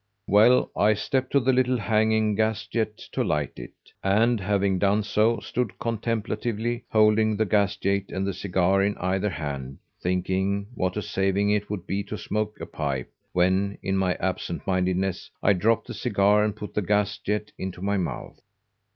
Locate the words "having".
4.39-4.79